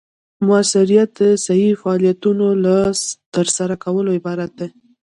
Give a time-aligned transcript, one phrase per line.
[0.47, 2.75] مؤثریت د صحیح فعالیتونو له
[3.35, 4.69] ترسره کولو عبارت دی.